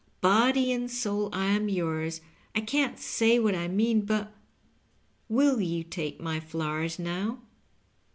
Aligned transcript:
Body 0.21 0.71
and 0.71 0.89
soul 0.89 1.29
I 1.31 1.45
am 1.51 1.69
yours; 1.69 2.21
I 2.55 2.61
can't 2.61 2.97
say 2.97 3.37
what 3.37 3.53
I 3.53 3.67
mean, 3.67 4.01
but— 4.01 4.33
^will 5.31 5.63
you 5.63 5.83
take 5.83 6.19
my 6.19 6.39
flowers 6.39 6.97
now 6.97 7.41